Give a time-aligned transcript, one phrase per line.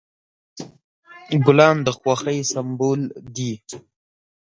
[1.45, 3.01] ګلان د خوښۍ سمبول
[3.35, 3.53] دي.